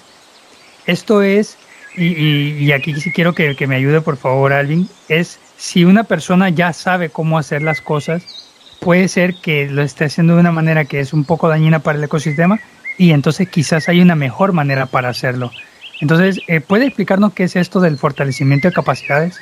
esto 0.86 1.22
es, 1.22 1.58
y, 1.96 2.72
aquí 2.72 2.94
sí 3.00 3.12
quiero 3.12 3.34
que, 3.34 3.56
que 3.56 3.68
me 3.68 3.76
ayude 3.76 4.02
por 4.02 4.18
favor 4.18 4.54
Alvin, 4.54 4.90
es 5.10 5.40
si 5.58 5.86
una 5.86 6.06
persona 6.06 6.50
ya 6.50 6.74
sabe 6.74 7.10
cómo 7.10 7.38
hacer 7.38 7.62
las 7.62 7.82
cosas, 7.82 8.24
puede 8.80 9.08
ser 9.08 9.36
que 9.36 9.68
lo 9.68 9.84
esté 9.84 10.06
haciendo 10.06 10.34
de 10.34 10.40
una 10.40 10.52
manera 10.52 10.86
que 10.86 11.00
es 11.00 11.14
un 11.14 11.24
poco 11.24 11.48
dañina 11.48 11.80
para 11.80 12.00
el 12.00 12.04
ecosistema 12.04 12.60
y 12.98 13.12
entonces 13.12 13.48
quizás 13.48 13.88
hay 13.88 14.02
una 14.02 14.16
mejor 14.16 14.54
manera 14.54 14.88
para 14.88 15.10
hacerlo. 15.10 15.52
Entonces, 16.02 16.40
eh, 16.48 16.60
¿puede 16.60 16.88
explicarnos 16.88 17.34
qué 17.34 17.44
es 17.44 17.56
esto 17.56 17.80
del 17.80 17.98
fortalecimiento 17.98 18.68
de 18.68 18.74
capacidades? 18.74 19.36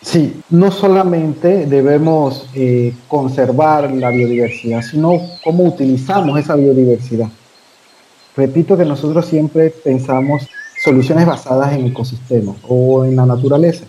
Sí, 0.00 0.40
no 0.48 0.70
solamente 0.70 1.66
debemos 1.66 2.48
eh, 2.54 2.94
conservar 3.06 3.90
la 3.92 4.10
biodiversidad, 4.10 4.80
sino 4.82 5.20
cómo 5.44 5.64
utilizamos 5.64 6.38
esa 6.38 6.56
biodiversidad. 6.56 7.28
Repito 8.36 8.76
que 8.76 8.84
nosotros 8.84 9.26
siempre 9.26 9.70
pensamos 9.70 10.48
soluciones 10.82 11.26
basadas 11.26 11.74
en 11.74 11.86
ecosistemas 11.86 12.56
o 12.66 13.04
en 13.04 13.16
la 13.16 13.26
naturaleza. 13.26 13.84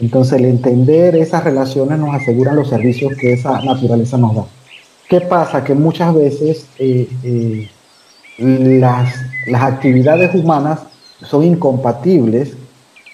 Entonces, 0.00 0.38
el 0.38 0.46
entender 0.46 1.14
esas 1.14 1.44
relaciones 1.44 1.98
nos 1.98 2.14
asegura 2.14 2.52
los 2.52 2.68
servicios 2.68 3.12
que 3.16 3.34
esa 3.34 3.62
naturaleza 3.62 4.18
nos 4.18 4.34
da. 4.34 4.46
¿Qué 5.08 5.20
pasa? 5.20 5.62
Que 5.62 5.74
muchas 5.74 6.14
veces 6.14 6.66
eh, 6.78 7.68
las, 8.38 9.14
las 9.46 9.62
actividades 9.62 10.34
humanas 10.34 10.80
son 11.22 11.44
incompatibles, 11.44 12.56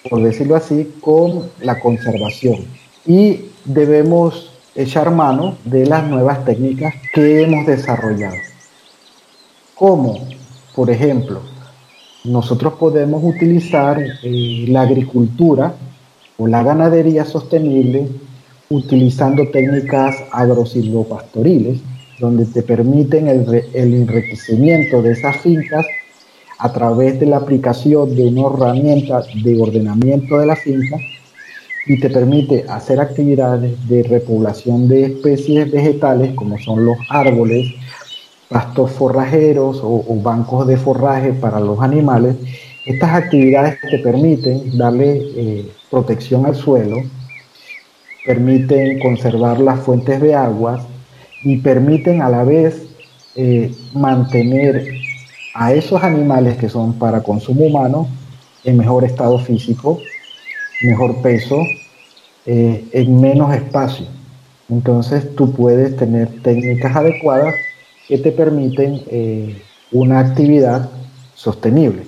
por 0.09 0.21
decirlo 0.21 0.55
así, 0.55 0.93
con 1.01 1.49
la 1.61 1.79
conservación. 1.79 2.65
Y 3.05 3.45
debemos 3.65 4.51
echar 4.75 5.11
mano 5.11 5.57
de 5.63 5.85
las 5.85 6.07
nuevas 6.07 6.43
técnicas 6.45 6.95
que 7.13 7.43
hemos 7.43 7.65
desarrollado. 7.65 8.37
Como, 9.75 10.27
por 10.75 10.89
ejemplo, 10.89 11.41
nosotros 12.23 12.73
podemos 12.73 13.23
utilizar 13.23 14.01
eh, 14.01 14.65
la 14.67 14.81
agricultura 14.81 15.75
o 16.37 16.47
la 16.47 16.63
ganadería 16.63 17.25
sostenible 17.25 18.07
utilizando 18.69 19.47
técnicas 19.49 20.15
agrosilvopastoriles, 20.31 21.79
donde 22.19 22.45
te 22.45 22.63
permiten 22.63 23.27
el, 23.27 23.65
el 23.73 23.93
enriquecimiento 23.93 25.01
de 25.01 25.11
esas 25.11 25.37
fincas 25.37 25.85
a 26.63 26.71
través 26.71 27.19
de 27.19 27.25
la 27.25 27.37
aplicación 27.37 28.15
de 28.15 28.25
una 28.25 28.47
herramienta 28.47 29.21
de 29.43 29.61
ordenamiento 29.61 30.39
de 30.39 30.45
la 30.45 30.55
finca 30.55 30.95
y 31.85 31.99
te 31.99 32.09
permite 32.09 32.63
hacer 32.69 33.01
actividades 33.01 33.85
de 33.89 34.03
repoblación 34.03 34.87
de 34.87 35.07
especies 35.07 35.69
vegetales 35.69 36.33
como 36.35 36.57
son 36.57 36.85
los 36.85 36.95
árboles, 37.09 37.69
pastos 38.47 38.91
forrajeros 38.91 39.81
o, 39.83 40.05
bancos 40.23 40.65
de 40.65 40.77
forraje 40.77 41.33
para 41.33 41.59
los 41.59 41.81
animales. 41.81 42.37
Estas 42.85 43.11
actividades 43.11 43.77
te 43.91 43.99
permiten 43.99 44.77
darle 44.77 45.21
eh, 45.35 45.69
protección 45.91 46.45
al 46.45 46.55
suelo, 46.55 46.95
permiten 48.25 48.99
conservar 48.99 49.59
las 49.59 49.81
fuentes 49.81 50.21
de 50.21 50.33
agua 50.33 50.79
y 51.43 51.57
permiten 51.57 52.21
a 52.21 52.29
la 52.29 52.45
vez 52.45 52.87
eh, 53.35 53.69
mantener 53.93 55.02
a 55.53 55.73
esos 55.73 56.03
animales 56.03 56.57
que 56.57 56.69
son 56.69 56.93
para 56.93 57.21
consumo 57.21 57.65
humano 57.65 58.07
en 58.63 58.77
mejor 58.77 59.03
estado 59.03 59.37
físico, 59.39 59.99
mejor 60.83 61.21
peso, 61.21 61.59
eh, 62.45 62.85
en 62.91 63.21
menos 63.21 63.53
espacio. 63.53 64.07
Entonces 64.69 65.35
tú 65.35 65.51
puedes 65.51 65.95
tener 65.97 66.41
técnicas 66.41 66.95
adecuadas 66.95 67.53
que 68.07 68.17
te 68.17 68.31
permiten 68.31 69.03
una 69.91 70.19
actividad 70.19 70.89
sostenible 71.35 72.03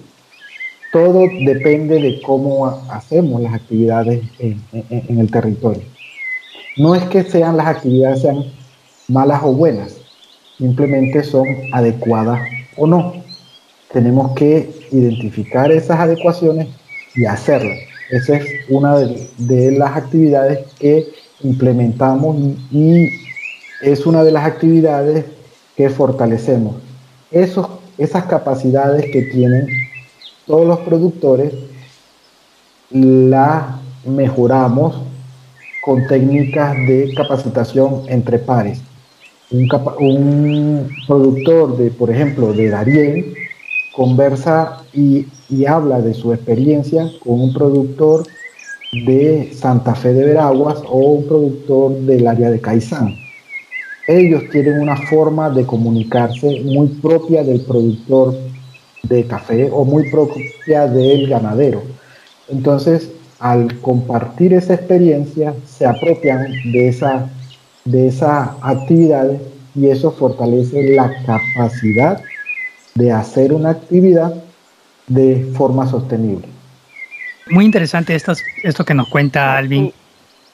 todo 0.96 1.25
depende 1.46 2.00
de 2.00 2.22
cómo 2.22 2.68
hacemos 2.90 3.42
las 3.42 3.54
actividades 3.54 4.24
en, 4.40 5.20
el 5.20 5.30
territorio. 5.30 5.84
No 6.78 6.96
es 6.96 7.04
que 7.04 7.22
sean 7.24 7.58
las 7.58 7.68
actividades 7.68 8.25
malas 9.10 9.42
o 9.44 9.52
buenas, 9.52 9.98
simplemente 10.58 11.22
son 11.25 11.46
adecuadas 11.74 12.40
o 12.78 12.88
no. 12.88 13.25
Tenemos 13.96 14.34
que 14.34 14.70
identificar 14.92 15.72
esas 15.72 16.02
adecuaciones 16.02 16.68
y 17.16 17.24
hacerlas. 17.24 17.78
Esa 18.12 18.36
es 18.36 18.46
una 18.68 18.98
de, 18.98 19.72
las 19.72 19.96
actividades 19.96 20.68
que 20.78 21.08
implementamos 21.42 22.36
y 22.74 23.08
es 23.82 24.06
una 24.06 24.25
de 24.25 24.34
las 24.34 24.44
actividades 24.44 25.24
que 25.78 25.90
fortalecemos. 25.90 26.75
Esos, 27.32 27.70
esas 27.98 28.25
capacidades 28.25 29.06
que 29.14 29.22
tienen 29.22 29.70
todos 30.46 30.68
los 30.68 30.80
productores 30.80 31.54
la 32.90 33.80
mejoramos 34.06 35.04
con 35.86 36.06
técnicas 36.08 36.75
de 36.86 37.14
capacitación 37.16 38.02
entre 38.10 38.40
pares. 38.40 38.82
Un, 39.52 40.90
productor 41.08 41.78
de, 41.78 41.92
por 41.92 42.10
ejemplo, 42.10 42.52
de 42.52 42.68
Darien, 42.68 43.45
conversa 43.96 44.84
y, 44.94 45.25
y, 45.50 45.66
habla 45.66 46.02
de 46.02 46.14
su 46.14 46.34
experiencia 46.34 47.10
con 47.24 47.42
un 47.42 47.54
productor 47.54 48.24
de 49.06 49.52
Santa 49.54 49.96
Fe 49.96 50.14
de 50.14 50.25
Veraguas 50.25 50.80
o 50.88 50.98
un 50.98 51.28
productor 51.28 51.94
del 52.02 52.28
área 52.28 52.50
de 52.50 52.62
Caizán. 52.62 53.16
Ellos 54.08 54.44
tienen 54.52 54.82
una 54.82 54.98
forma 54.98 55.50
de 55.50 55.66
comunicarse 55.66 56.62
muy 56.64 56.88
propia 56.88 57.44
del 57.44 57.62
productor 57.62 58.36
de 59.04 59.25
café 59.25 59.70
o 59.72 59.84
muy 59.84 60.10
propia 60.12 60.88
del 60.88 61.28
ganadero. 61.28 61.82
Entonces, 62.50 63.10
al 63.40 63.80
compartir 63.82 64.54
esa 64.54 64.75
experiencia, 64.75 65.54
se 65.66 65.86
apropian 65.86 66.48
de 66.72 66.88
esa, 66.88 67.30
de 67.84 68.08
esa 68.08 68.56
actividad 68.62 69.32
y 69.74 69.88
eso 69.88 70.12
fortalece 70.12 70.96
la 70.96 71.12
capacidad 71.25 72.22
de 72.96 73.12
hacer 73.12 73.52
una 73.52 73.72
actividad 73.72 74.34
de 75.08 75.52
forma 75.58 75.86
sostenible. 75.86 76.48
Muy 77.50 77.66
interesante 77.66 78.16
esto, 78.16 78.34
esto 78.64 78.86
que 78.86 78.94
nos 78.94 79.10
cuenta 79.10 79.58
Alvin. 79.58 79.94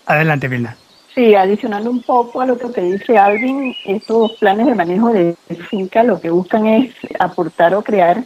Adelante, 0.07 0.47
Vilna. 0.47 0.75
Sí, 1.13 1.35
adicionando 1.35 1.91
un 1.91 2.01
poco 2.01 2.41
a 2.41 2.47
lo 2.47 2.57
que 2.57 2.81
dice 2.81 3.17
Alvin, 3.17 3.75
estos 3.85 4.33
planes 4.39 4.65
de 4.65 4.75
manejo 4.75 5.13
de 5.13 5.35
finca 5.69 6.03
lo 6.03 6.19
que 6.19 6.31
buscan 6.31 6.65
es 6.65 6.93
aportar 7.19 7.75
o 7.75 7.83
crear 7.83 8.23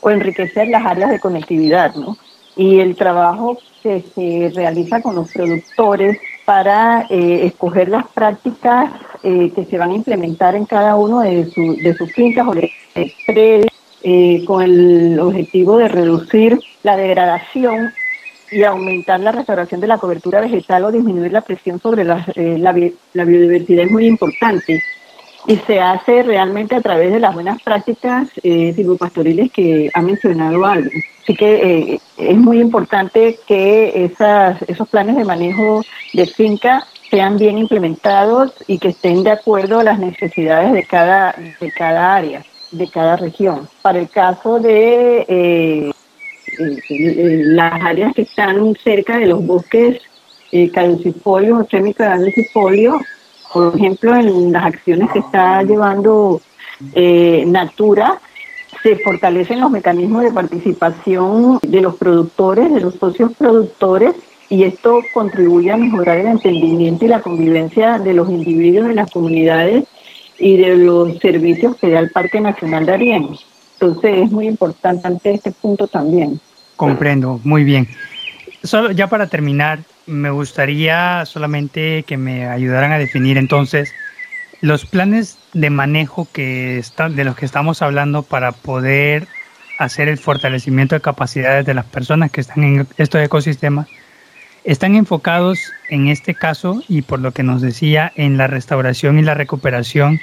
o 0.00 0.10
enriquecer 0.10 0.68
las 0.68 0.86
áreas 0.86 1.10
de 1.10 1.18
conectividad, 1.18 1.94
¿no? 1.94 2.16
Y 2.56 2.78
el 2.78 2.94
trabajo 2.94 3.58
que 3.82 4.04
se 4.14 4.52
realiza 4.54 5.02
con 5.02 5.16
los 5.16 5.32
productores 5.32 6.18
para 6.50 7.06
eh, 7.10 7.46
escoger 7.46 7.88
las 7.90 8.08
prácticas 8.08 8.90
eh, 9.22 9.52
que 9.54 9.66
se 9.66 9.78
van 9.78 9.92
a 9.92 9.94
implementar 9.94 10.56
en 10.56 10.64
cada 10.64 10.96
uno 10.96 11.20
de, 11.20 11.44
de 11.44 11.94
sus 11.94 12.12
fincas 12.12 12.44
o 12.48 12.52
de 12.52 12.72
eh, 14.02 14.44
con 14.44 14.60
el 14.60 15.20
objetivo 15.20 15.76
de 15.76 15.86
reducir 15.86 16.58
la 16.82 16.96
degradación 16.96 17.92
y 18.50 18.64
aumentar 18.64 19.20
la 19.20 19.30
restauración 19.30 19.80
de 19.80 19.86
la 19.86 19.98
cobertura 19.98 20.40
vegetal 20.40 20.86
o 20.86 20.90
disminuir 20.90 21.30
la 21.30 21.42
presión 21.42 21.78
sobre 21.78 22.02
la, 22.02 22.26
la, 22.34 23.24
biodiversidad 23.24 23.84
es 23.84 23.92
muy 23.92 24.08
importante 24.08 24.82
y 25.46 25.56
se 25.56 25.80
hace 25.80 26.22
realmente 26.22 26.74
a 26.74 26.80
través 26.80 27.12
de 27.12 27.20
las 27.20 27.34
buenas 27.34 27.62
prácticas 27.62 28.28
eh, 28.42 28.72
silvopastoriles 28.74 29.50
que 29.52 29.90
ha 29.94 30.02
mencionado 30.02 30.64
algo. 30.64 30.90
Así 31.22 31.34
que 31.34 31.54
eh, 31.54 32.00
es 32.16 32.36
muy 32.36 32.60
importante 32.60 33.38
que 33.46 34.04
esas, 34.04 34.60
esos 34.62 34.88
planes 34.88 35.16
de 35.16 35.24
manejo 35.24 35.82
de 36.12 36.26
finca 36.26 36.86
sean 37.10 37.36
bien 37.38 37.58
implementados 37.58 38.52
y 38.66 38.78
que 38.78 38.88
estén 38.88 39.24
de 39.24 39.32
acuerdo 39.32 39.80
a 39.80 39.84
las 39.84 39.98
necesidades 39.98 40.72
de 40.72 40.84
cada, 40.84 41.34
de 41.60 41.72
cada 41.72 42.14
área, 42.14 42.44
de 42.70 42.88
cada 42.88 43.16
región. 43.16 43.68
Para 43.82 43.98
el 43.98 44.08
caso 44.08 44.60
de 44.60 45.26
eh, 45.28 45.90
eh 46.58 47.42
las 47.46 47.82
áreas 47.82 48.14
que 48.14 48.22
están 48.22 48.74
cerca 48.82 49.18
de 49.18 49.26
los 49.26 49.44
bosques 49.44 50.00
eh, 50.52 50.70
caducifolios 50.70 51.60
o 51.60 51.68
semicaducifolios, 51.68 53.02
por 53.52 53.74
ejemplo, 53.76 54.14
en 54.14 54.52
las 54.52 54.64
acciones 54.64 55.10
que 55.10 55.18
está 55.18 55.62
llevando 55.62 56.40
eh, 56.94 57.44
Natura, 57.46 58.20
se 58.82 58.96
fortalecen 58.96 59.60
los 59.60 59.70
mecanismos 59.70 60.22
de 60.22 60.32
participación 60.32 61.58
de 61.62 61.80
los 61.80 61.96
productores, 61.96 62.72
de 62.72 62.80
los 62.80 62.94
socios 62.94 63.32
productores, 63.36 64.14
y 64.48 64.64
esto 64.64 65.00
contribuye 65.14 65.70
a 65.70 65.76
mejorar 65.76 66.18
el 66.18 66.26
entendimiento 66.26 67.04
y 67.04 67.08
la 67.08 67.20
convivencia 67.20 67.98
de 67.98 68.14
los 68.14 68.28
individuos 68.30 68.88
de 68.88 68.94
las 68.94 69.10
comunidades 69.10 69.84
y 70.38 70.56
de 70.56 70.76
los 70.76 71.18
servicios 71.18 71.76
que 71.76 71.90
da 71.90 72.00
el 72.00 72.10
Parque 72.10 72.40
Nacional 72.40 72.86
de 72.86 72.92
Arién. 72.92 73.28
Entonces 73.74 74.24
es 74.24 74.30
muy 74.30 74.48
importante 74.48 75.32
este 75.32 75.52
punto 75.52 75.86
también. 75.86 76.40
Comprendo, 76.76 77.40
muy 77.44 77.62
bien. 77.62 77.86
Solo 78.62 78.90
ya 78.90 79.08
para 79.08 79.28
terminar, 79.28 79.80
me 80.06 80.30
gustaría 80.30 81.24
solamente 81.24 82.02
que 82.02 82.16
me 82.16 82.46
ayudaran 82.46 82.92
a 82.92 82.98
definir 82.98 83.38
entonces 83.38 83.92
los 84.60 84.84
planes 84.84 85.38
de 85.54 85.70
manejo 85.70 86.28
que 86.32 86.78
están, 86.78 87.16
de 87.16 87.24
los 87.24 87.36
que 87.36 87.46
estamos 87.46 87.80
hablando 87.80 88.22
para 88.22 88.52
poder 88.52 89.26
hacer 89.78 90.08
el 90.08 90.18
fortalecimiento 90.18 90.94
de 90.94 91.00
capacidades 91.00 91.64
de 91.64 91.72
las 91.72 91.86
personas 91.86 92.30
que 92.30 92.42
están 92.42 92.64
en 92.64 92.86
estos 92.98 93.22
ecosistemas 93.22 93.88
están 94.64 94.94
enfocados 94.94 95.58
en 95.88 96.08
este 96.08 96.34
caso 96.34 96.82
y 96.86 97.00
por 97.00 97.20
lo 97.20 97.32
que 97.32 97.42
nos 97.42 97.62
decía 97.62 98.12
en 98.14 98.36
la 98.36 98.46
restauración 98.46 99.18
y 99.18 99.22
la 99.22 99.32
recuperación 99.32 100.20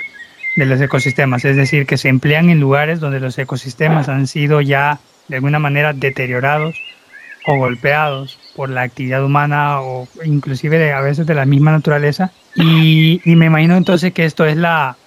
de 0.56 0.66
los 0.66 0.80
ecosistemas, 0.80 1.44
es 1.44 1.56
decir, 1.56 1.88
que 1.88 1.98
se 1.98 2.10
emplean 2.10 2.50
en 2.50 2.60
lugares 2.60 3.00
donde 3.00 3.20
los 3.20 3.38
ecosistemas 3.40 4.10
han 4.10 4.28
sido 4.28 4.62
ya 4.62 5.00
de 5.28 5.38
alguna 5.38 5.58
manera 5.58 5.94
deteriorados 5.94 6.76
o 7.48 7.58
golpeados 7.58 8.38
por 8.56 8.70
la 8.70 8.82
actividad 8.82 9.24
humana 9.24 9.82
o 9.82 10.08
inclusive 10.26 10.78
de, 10.78 10.92
a 10.92 11.00
veces 11.00 11.26
de 11.26 11.34
la 11.34 11.46
misma 11.46 11.72
naturaleza. 11.72 12.32
Y, 12.56 13.22
me 13.24 13.46
imagino 13.46 13.78
entonces 13.78 14.14
que 14.14 14.26
esto 14.26 14.46
es 14.46 14.58
la 14.58 14.98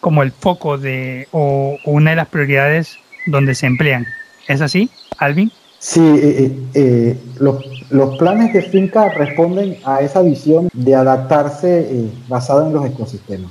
como 0.00 0.22
el 0.22 0.30
foco 0.30 0.78
de 0.78 1.26
o, 1.32 1.76
una 1.84 2.10
de 2.10 2.16
las 2.16 2.28
prioridades 2.28 2.98
donde 3.26 3.56
se 3.56 3.66
emplean. 3.66 4.06
¿Es 4.46 4.60
así, 4.60 4.90
Alvin? 5.18 5.50
Sí, 5.80 6.00
eh, 6.00 6.20
eh, 6.22 6.52
eh, 6.74 7.16
los, 7.40 7.64
los, 7.90 8.16
planes 8.16 8.52
de 8.52 8.62
finca 8.62 9.08
responden 9.08 9.78
a 9.84 10.00
esa 10.00 10.22
visión 10.22 10.68
de 10.72 10.94
adaptarse 10.94 12.10
basado 12.28 12.66
en 12.66 12.74
los 12.74 12.86
ecosistemas. 12.86 13.50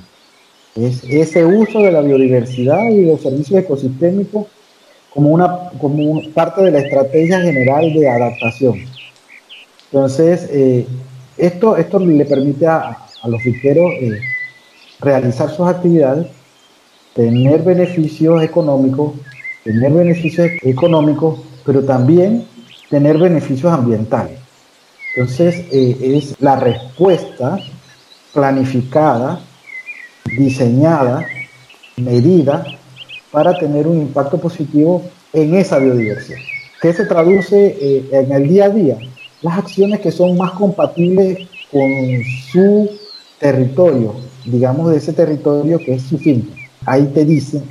Es 0.74 1.04
ese 1.04 1.44
uso 1.44 1.80
de 1.80 1.92
la 1.92 2.00
biodiversidad 2.00 2.88
y 2.88 3.04
los 3.04 3.20
servicios 3.20 3.60
ecosistémicos 3.60 4.46
como, 5.14 5.30
una, 5.30 5.70
como 5.80 6.22
parte 6.32 6.62
de 6.62 6.70
la 6.70 6.80
estrategia 6.80 7.40
general 7.40 7.92
de 7.92 8.08
adaptación. 8.08 8.84
Entonces, 9.90 10.48
eh, 10.50 10.86
esto, 11.36 11.76
esto 11.76 11.98
le 11.98 12.24
permite 12.24 12.66
a, 12.66 12.98
los 13.24 13.42
finqueros 13.42 13.92
eh, 14.00 14.20
realizar 15.00 15.50
sus 15.50 15.66
actividades, 15.66 16.26
tener 17.14 17.62
beneficios 17.62 18.42
económicos, 18.42 19.14
tener 19.64 19.92
beneficios 19.92 20.48
económicos, 20.62 21.40
pero 21.64 21.82
también 21.84 22.46
tener 22.90 23.18
beneficios 23.18 23.72
ambientales. 23.72 24.38
Entonces, 25.16 25.64
eh, 25.72 25.96
es 26.00 26.40
la 26.40 26.56
respuesta 26.56 27.58
planificada, 28.32 29.40
diseñada, 30.36 31.26
medida 31.96 32.64
para 33.30 33.58
tener 33.58 33.86
un 33.86 33.98
impacto 33.98 34.38
positivo 34.38 35.02
en 35.32 35.54
esa 35.54 35.78
biodiversidad. 35.78 36.40
¿Qué 36.80 36.92
se 36.92 37.04
traduce 37.06 37.76
eh, 37.80 38.08
en 38.12 38.32
el 38.32 38.48
día 38.48 38.66
a 38.66 38.70
día? 38.70 38.98
Las 39.42 39.58
acciones 39.58 40.00
que 40.00 40.10
son 40.10 40.36
más 40.36 40.52
compatibles 40.52 41.48
con 41.70 41.90
su 42.50 42.90
territorio, 43.38 44.14
digamos 44.44 44.90
de 44.90 44.96
ese 44.98 45.12
territorio 45.12 45.78
que 45.78 45.94
es 45.94 46.02
su 46.02 46.18
finca. 46.18 46.54
Ahí 46.86 47.06
te 47.14 47.24
dice, 47.24 47.62